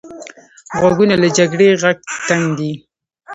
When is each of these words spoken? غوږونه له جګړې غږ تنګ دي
غوږونه 0.79 1.15
له 1.21 1.27
جګړې 1.37 1.67
غږ 1.81 1.97
تنګ 2.27 2.45
دي 2.59 2.71